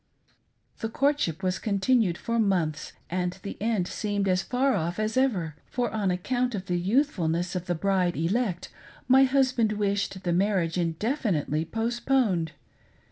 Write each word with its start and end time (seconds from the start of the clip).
The 0.79 0.89
courtship 0.89 1.43
was 1.43 1.59
continued 1.59 2.17
for 2.17 2.39
months, 2.39 2.93
and 3.07 3.33
the 3.43 3.55
end 3.61 3.87
seemed 3.87 4.27
as 4.27 4.41
far 4.41 4.73
off 4.73 4.97
as 4.97 5.15
ever; 5.15 5.55
for 5.69 5.91
on 5.91 6.09
account 6.09 6.55
of 6.55 6.65
the 6.65 6.79
youthfulness 6.79 7.55
of 7.55 7.67
the 7.67 7.75
bride 7.75 8.17
elect 8.17 8.69
my 9.07 9.25
husband 9.25 9.73
wished 9.73 10.23
the 10.23 10.33
marriage 10.33 10.75
indefinitely 10.75 11.65
post 11.65 12.07
poned. 12.07 12.53